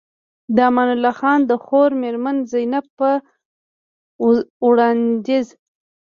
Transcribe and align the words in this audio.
د 0.55 0.57
امان 0.69 0.89
الله 0.95 1.13
خان 1.19 1.39
د 1.45 1.51
خور 1.65 1.89
مېرمن 2.01 2.37
زينب 2.51 2.85
په 2.97 3.09
وړانديز 4.67 5.47